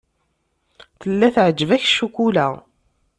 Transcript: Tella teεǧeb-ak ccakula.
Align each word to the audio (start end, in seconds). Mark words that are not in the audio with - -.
Tella 1.01 1.27
teεǧeb-ak 1.35 1.83
ccakula. 1.89 2.47